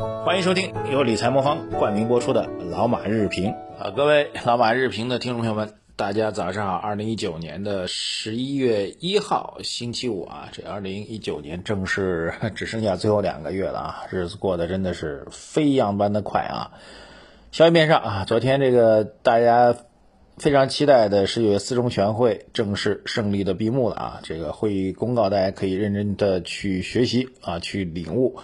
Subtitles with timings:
[0.00, 6.76] 欢迎收听由理财魔方冠名播出的《老马日评》啊，各位老马日评的听众朋友们，大家早上好！
[6.76, 16.72] 二零一九年的十一月一号，星期五啊，这二零一九年正式 只剩下最后两个月了啊，日子过得真的是飞一样般的快啊！
[17.52, 19.76] 消息面上啊，昨天这个大家
[20.38, 28.38] 非常期待的十九届四中全会正式胜利的闭幕了啊，这个会议公告大家可以认真的去学习啊，去领悟。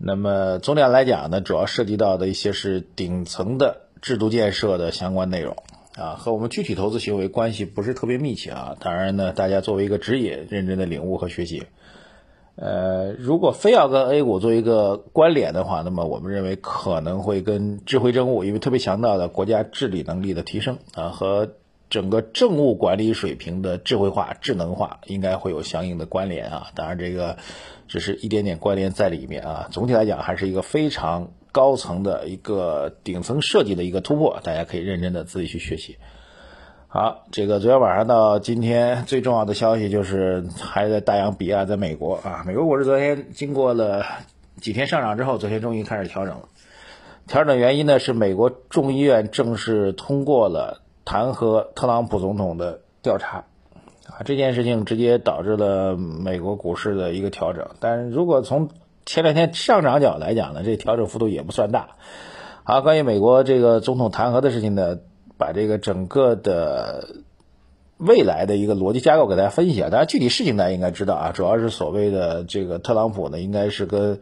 [0.00, 5.56] 那么总体上来讲呢，主要涉及到的一些是顶层的制度建设的相关内容
[5.96, 8.76] 啊，和我们具体投资行为关系不是特别密切啊。
[8.78, 11.64] 当然呢，大家作为一个职业，认真的领悟和学习。
[12.54, 21.54] 呃，如果非要跟 A 股做一个关联的话，那么我们认为可能会跟智慧政务，因为特别强调的国家治理能力的提升啊，和
[21.90, 26.68] 整个政务管理水平的智慧化、智能化，应该会有相应的关联啊。
[26.76, 27.36] 当然这个。
[27.88, 35.96] 只是一点点关联在里面啊，总体来讲还是一个非常高层的一个顶层设计的一个突破，大家可以认真的自己去学习。
[36.86, 44.04] 好，这个昨天晚上到今天最重要的消息就是还在大洋彼岸，在美国啊，美国股市昨天经过了
[44.60, 46.48] 几天上涨之后，昨天终于开始调整了。
[47.26, 53.44] 调整的原因呢是美国众议院正式通过了弹劾特朗普总统的调查。
[54.08, 57.68] 啊，这件事情直接导致了美国股市的一个调整。
[57.78, 58.70] 但如果从
[59.06, 61.90] 前两天上涨角来讲呢，这调整幅度也不算大。
[62.64, 64.98] 好，关于美国这个总统弹劾的事情呢，
[65.36, 67.08] 把这个整个的
[67.98, 69.90] 未来的一个逻辑架构给大家分析啊。
[69.90, 74.20] 当然，具体事情大家应该知道啊，主要是所谓的这个特朗普呢，应该是跟。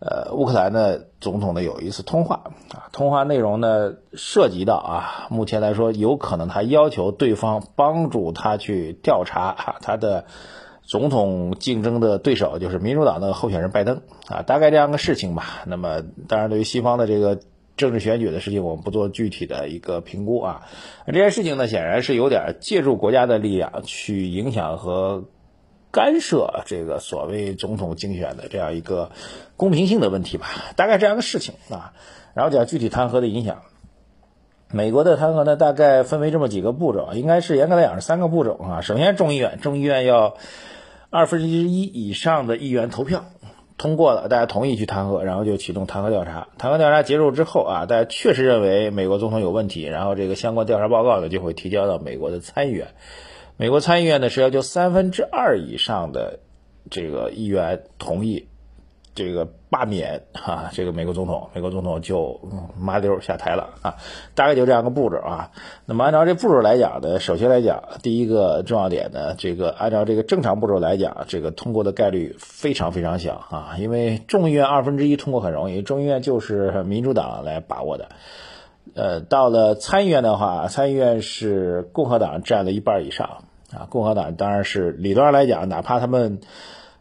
[0.00, 2.40] 呃，乌克兰的总统呢有一次通话
[2.72, 10.24] 啊，通话内容呢涉及到啊，目前来说有可能他要求对方帮助他去调查啊他的
[10.82, 15.62] 总统竞争的对手，就是民主党的候选人拜登啊，大概这样个事情吧。
[15.66, 17.38] 那么，当然对于西方的这个
[17.76, 20.62] 政治选举的事情，我们不做具体的一个评估啊。
[21.06, 25.24] 这件事情呢，显然是有点借助国家的力量去影响和。
[25.92, 29.10] 干涉这个所谓总统竞选的这样一个
[29.56, 30.46] 公平性的问题吧，
[30.76, 31.92] 大概这样的事情啊。
[32.32, 33.62] 然后讲具体弹劾的影响，
[34.72, 38.80] 美国的弹劾呢，大概分为这么几个步骤，应该是严格来讲是三个步骤啊。
[38.82, 40.36] 首先，众议院，众议院要
[41.10, 43.24] 二分之一以上的议员投票
[43.76, 46.46] 通过了，大家同意去弹劾，然后就启动弹劾调查。
[46.56, 52.88] 弹劾调查结束之后啊，大家确实认为美国总统有问题，然后这个相关调查报告呢就会提交到美国的参议院。
[53.60, 56.38] 美国参议院呢是要求三分之二以上的
[56.88, 58.48] 这个议员同意
[59.14, 62.40] 这个罢免哈，这个美国总统，美国总统就
[62.78, 63.96] 麻溜下台了啊，
[64.34, 65.50] 大概就这样个步骤啊。
[65.84, 78.08] 那么按照这步骤来讲呢，首先来讲，第一个重要点呢，这个按照这个正常步骤来讲，这个通过的概率非常非常小啊，因为众议院二分之一通过很容易，众议院就是民主党来把握的。
[78.94, 83.44] 呃，到了参议院的话，参议院是共和党占了一半以上。
[83.72, 86.40] 啊，共和党当然是理论上来讲，哪怕他们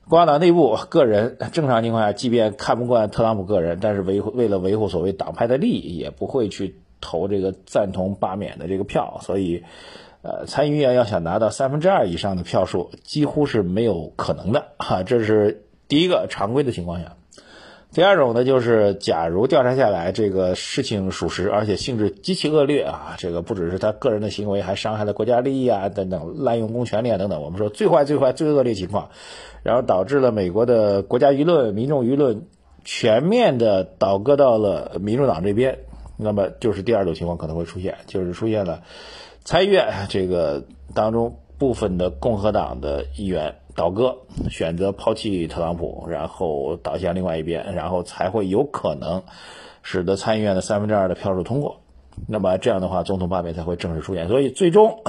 [0.07, 9.19] 共和党内部个人正常情况下，即便看不惯特朗普个人，但是维护为了维护所谓党派的利益，也不会去投这个赞同罢免的这个票。
[9.21, 9.63] 所以，
[10.21, 14.69] 呃，参议院要想拿到三分之二以上的票数，几乎是没有可能的。
[14.77, 17.15] 哈，这是第一个常规的情况下。
[17.91, 27.41] 第二种呢，就是假如调查下来这个事情属实，而且性质极其恶劣啊，这个不只是他个人的行为，还伤害了国家利益啊等等，滥用公权力啊等等。
[27.41, 29.09] 我们说最坏最坏最恶劣情况，
[29.63, 32.45] 然后导致了美国的国家舆论、民众舆论
[32.83, 35.79] 全面的倒戈到了民主党这边，
[36.15, 38.83] 那么就是第二种情况可能会出现，就是出现了
[39.43, 40.63] 参议院这个
[40.93, 43.55] 当中部分的共和党的议员。
[43.79, 44.17] 倒戈，
[44.49, 49.23] 选择抛弃特朗普，然后倒向另外一边，然后才会有可能
[49.83, 51.79] 使得参议院的三分之二的票数通过。
[52.27, 54.27] 那么这样的话，总统罢免才会正式出现。
[54.27, 55.01] 所以，最终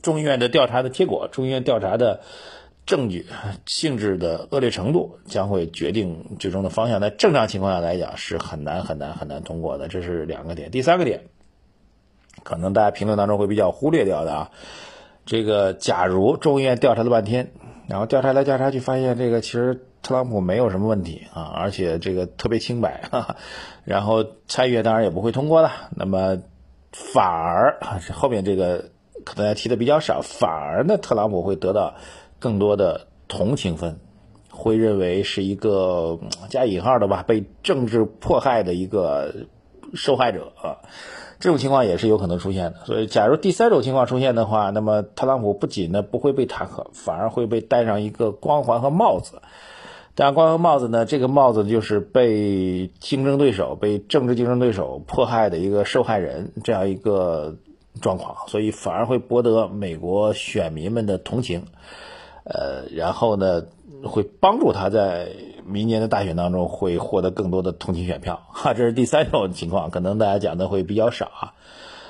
[0.00, 2.20] 众议院的调查的结果，众议院调查的
[2.86, 3.26] 证据
[3.66, 7.02] 性质的恶劣程度，将会决定最终的方向。
[7.02, 9.86] 在正常情况下来讲，是很难很难很难通过的。
[9.88, 10.70] 这是两个点。
[10.70, 11.24] 第三个点，
[12.42, 14.50] 可能大家评论当中会比较忽略掉的啊，
[15.26, 17.52] 这个假如众议院调查了半天。
[17.86, 23.02] 然后调查来调查去，发现这个其实特朗普没有什么问题啊，而且这个特别清白。
[23.10, 23.36] 哈 哈
[23.84, 25.70] 然后参议院当然也不会通过了。
[25.94, 26.38] 那么
[26.92, 27.78] 反而
[28.12, 28.86] 后面这个
[29.24, 31.94] 可能提的比较少，反而呢，特朗普会得到
[32.38, 33.98] 更多的同情分，
[34.50, 39.46] 会认为是一个加引号的吧，被政治迫害的一个
[39.94, 40.78] 受害者啊。
[41.40, 49.42] 这种情况也是有可能出现的，所以假如第三种情况出现的话，那么特朗普不仅呢不会被弹劾，反而会被戴上一个光环和帽子。
[50.14, 57.56] 戴上光和帽子呢，这个帽子就是被竞争对手、被政治竞争对手迫害的一个受害人这样一个
[58.00, 61.64] 状况，所以反而会博得美国选民们的同情，
[62.44, 63.64] 呃，然后呢，
[64.04, 65.28] 会帮助他在
[65.66, 68.42] 明年的大选当中会获得更多的同情选票。
[68.52, 71.54] 哈，这是第三种情况，可能大家讲的会比较少啊。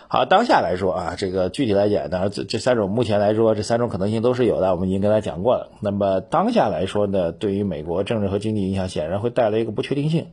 [0.07, 5.71] 好，当下来说啊，这个具体来讲，当然这这三种目前来说，这三种可能性都是有的，我们已经跟大家讲过了。
[5.81, 10.27] 那么当下来说呢，对于美国政治和经济影响，显然会带来一个不确定性。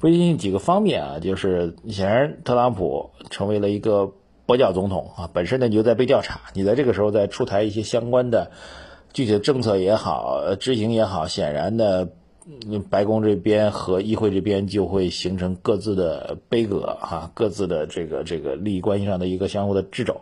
[0.00, 4.12] 不确定性几个方面啊，就是显然特朗普成为了一个
[4.46, 8.50] 跛脚总统啊，本身呢你就在被调查，你在这个时候再出台一些相关的
[9.14, 12.08] 具体的政策也好，执行也好，显然呢。
[12.90, 20.20] 白宫这边和议会这边就会形成各自的杯葛哈，各自的这个这个利益关系上的一个相互的掣肘，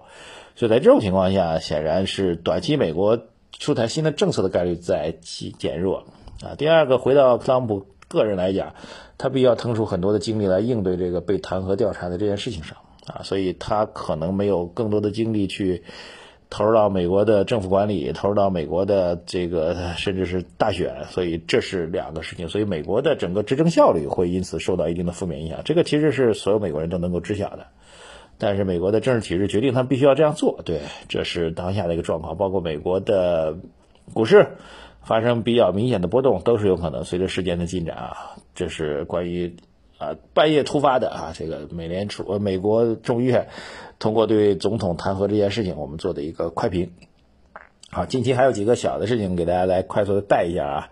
[0.54, 3.18] 所以在这种情况下，显然是短期美国
[3.50, 6.04] 出台新的政策的概率在其减弱
[6.44, 6.54] 啊。
[6.56, 8.74] 第二个，回到特朗普个人来讲，
[9.18, 15.82] 他必须要腾出很多的精力来应对这个被弹劾调查的这件事情上啊，所以他可能没有更多的精力去。
[16.54, 25.62] 投入到美国的政府管理，投入到美国的这个甚至是大选，所以这是两个事情，所以美国的整个执政效率会因此受到一定的负面影响。
[25.64, 27.68] 这个其实是所有美国人都能够知晓的，
[28.36, 30.60] 但是美国的政治体制决定他们必须要这样做。
[30.62, 33.56] 对，这是当下的一个状况，包括美国的
[34.12, 34.46] 股市
[35.02, 38.36] 发生比较明显的波动，都是有可能随着时间的进展啊。
[38.54, 39.56] 这是关于。
[40.02, 43.46] 啊，半夜突发的啊，这个美联储呃，美国众议院
[44.00, 46.90] 通过对总统弹劾这件事情，我们做的一个快评。
[47.90, 50.90] 好，近期还有几个小的事情给大家来快速的带一下啊。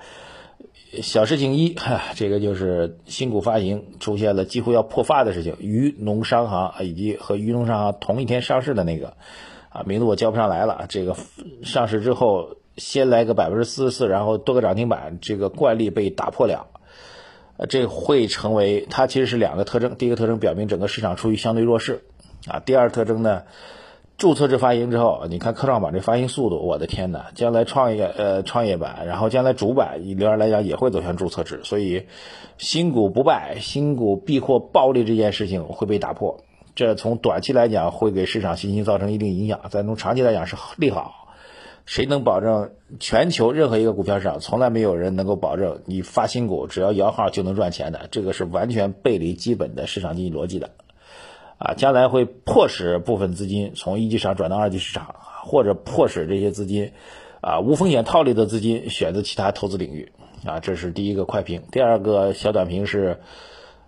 [1.03, 9.15] 小事情一，哈这个就是新股发行出现了几乎要破发的事情，渝农商行以及和渝农商行同一天上市的那个
[9.71, 10.87] 啊，名字我叫不上来了。
[10.89, 11.17] 这个
[11.65, 16.69] 上市之后先来个百分之四十四，然后多个涨停板，这个惯例被打破了。
[17.69, 22.03] 这会成为它其实是两个特征，第一个特征表明整个市场处于相对弱势，
[22.49, 23.43] 啊，第二特征呢，
[24.17, 32.07] 注册制发行之后，你看科创板这发行速度，我的天哪，将来创业呃创业板，然后将来主板理论上来讲也会走向注册制，所以
[32.57, 36.41] 新股不败、新股避祸暴利这件事情会被打破，
[36.75, 41.20] 这从短期来讲会给市场信心造成一定影响，但从长期来讲是利好。
[41.87, 48.09] 谁能保证全球任何一个股票市场从来没有人能够保证你发新股只要摇号就能赚钱的？
[48.11, 50.71] 这个是完全背离基本的市场经济逻辑的，
[51.59, 56.93] 啊，将来会迫使部分资金从一级市场转到二级市场，或者迫使这些资金，
[57.41, 60.13] 啊，无风险套利的资金选择其他投资领域，
[60.45, 61.63] 啊，这是第一个快评。
[61.73, 63.19] 第二个小短评是，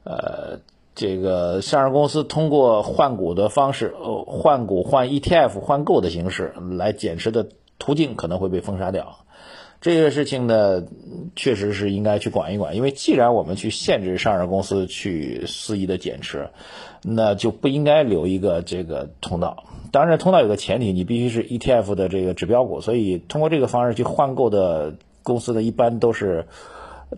[0.02, 0.58] 呃，
[0.94, 7.48] 这个上市公司通过换股的方式，呃，换股换 ETF 换购的形式来减持的。
[7.82, 9.24] 途径可能会被封杀掉，
[9.80, 10.84] 这个事情呢，
[11.34, 12.76] 确实是应该去管一管。
[12.76, 16.50] 因为既然我们去限制上市公司去肆意的减持，
[17.02, 19.64] 那就不应该留一个这个通道。
[19.90, 22.80] 当然，通道有个前提，你必须是 ETF 的这个指标股。
[22.80, 24.94] 所以，通过这个方式去换购的
[25.24, 26.46] 公司呢，一般都是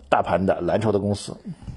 [0.08, 1.32] 大盘的蓝筹的公司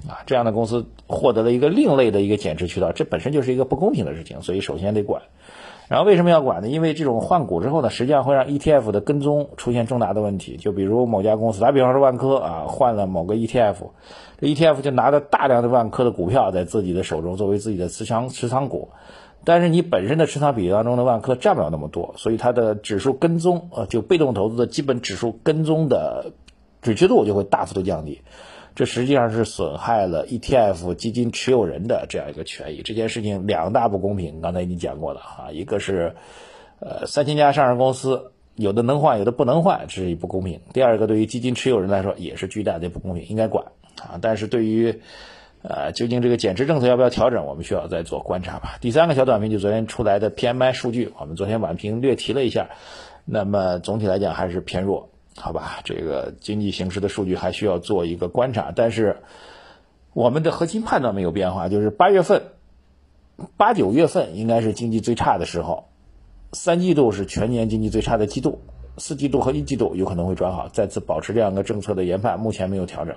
[0.08, 0.24] 啊。
[0.24, 4.40] 这样的公司获得了一个另类的一个减持渠道，这本身就是一个不公平的事情。
[4.40, 5.20] 所以，首先得管。
[5.88, 6.68] 然后为什么要管呢？
[6.68, 10.58] 因为这种换股之后呢，实际上会让 ETF 的跟踪出现重大的问题。
[10.58, 13.76] 就比如某家公司，打比方说万科啊，换了某个 ETF，
[14.38, 18.90] 这 ETF 就拿着大量的万科的股票在自己的手中作为自己的持仓持仓股，
[19.44, 26.32] 但是你本身的持仓比例当中的万科占不了那么多，所以它的指数跟踪呃，就被动投资的基本指数跟踪的
[26.82, 28.20] 准确度就会大幅度降低。
[28.78, 32.82] 这实际上是损害了 ETF 基金持有人的这样一个权益。
[32.82, 35.50] 这件事情两大不公平，刚才已经讲过了啊。
[35.50, 36.14] 一个是，
[36.78, 40.60] 呃，三千家上市公司有的能换，有的不能换，这是一不公平。
[40.72, 43.64] 第二个，对于基金持有人来说也是巨大的不公平，应该管
[43.96, 44.20] 啊。
[44.22, 45.00] 但是对于，
[45.62, 48.78] 呃，究竟这个减持政策要不要调整，我们需要再做观察吧。
[48.80, 52.70] 第三个小短评就昨天出来的 PMI 数据，我们昨天晚评略提了一下，
[53.24, 55.10] 那么总体来讲还是偏弱。
[55.40, 59.18] 好吧，这个经济形势的数据还需要做一个观察，但是
[60.12, 62.42] 我们的核心判断没有变化，就是八月份、
[63.56, 65.90] 八九月份应该是经济最差的时候，
[66.52, 68.60] 三季度是全年经济最差的季度，
[68.98, 73.14] 四季度和一季度有可能会转好，再次保持这样一个政策的研判，目前没有调整。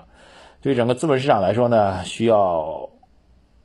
[0.62, 2.92] 对整个资本市场来说呢，需要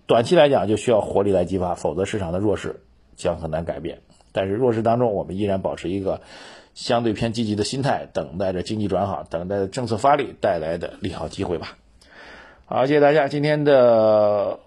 [0.06, 2.80] 短期来讲就需要活力来激发，否则市场的弱势
[3.16, 3.98] 将很难改变。
[4.32, 6.22] 但是弱势当中，我们依然保持一个。
[6.76, 11.78] 相对偏积极的心态，等待着经济转好，等待着政策发力带来的利好机会吧。
[12.66, 14.60] 好，谢谢大家今天的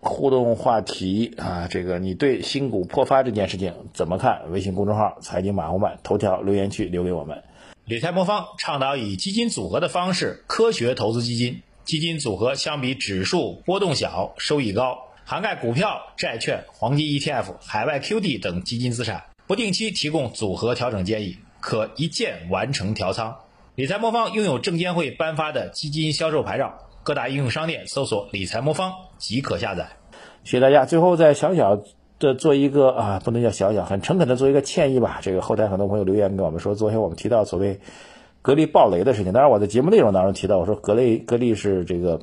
[0.00, 4.50] 互动话题啊，这个你对新股破发这件事情怎么看？
[4.50, 7.42] 微信公众号财经马红版头条留言区留给我们。
[7.84, 23.36] 理财魔方倡导以基金组合的方式科学投资基金，基金组合相比指数波动小，收益高，涵盖股票、债券、黄金 ETF、海外 QD 等基金资产，不定期提供组合调整建议，可一键完成调仓。
[23.74, 29.88] 理财魔方拥有证监会颁发的基金销售牌照，各大应用商店搜索“理财魔方”即可下载。
[30.44, 30.84] 谢谢大家。
[30.84, 31.82] 最后再小小
[32.18, 35.20] 的做一个啊，不能叫小小，很诚恳的做一个歉意吧。
[35.22, 37.80] 这个后台很多朋友留言跟我们说，昨天我们提到所谓
[38.42, 42.20] 格力暴雷的事情，当然我在节目内容当中提到，我说格力格力是这个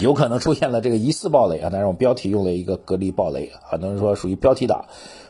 [0.00, 4.86] 有可能出现了这个疑似暴雷啊，但是我们标题用了一个格力暴雷，很多人说属于标题党。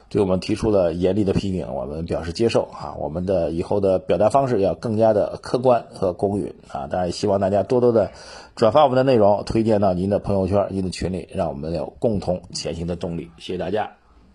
[0.08, 2.94] 对我们提出了严厉的批评，我们表示接受啊。
[2.96, 6.86] 我们的以后的表达方式要更加的客观和公允啊。
[6.86, 8.12] 当然，希望大家多多的
[8.54, 13.32] 转发我们的内容，推荐到您的朋友圈、您的群里，让我们有共同前行的动力。
[13.38, 13.90] 谢谢大家，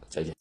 [0.09, 0.29] 再见。